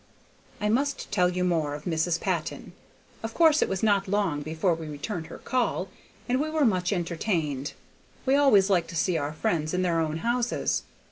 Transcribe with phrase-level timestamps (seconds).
[0.59, 2.19] I must tell you more of Mrs.
[2.19, 2.73] Patton;
[3.21, 5.89] of course it was not long before we returned her call,
[6.27, 7.73] and we were much entertained;
[8.25, 10.81] we always liked to see our friends in their own houses.